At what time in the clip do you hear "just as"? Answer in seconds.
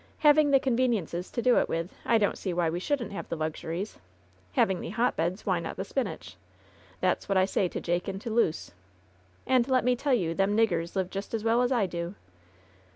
11.11-11.43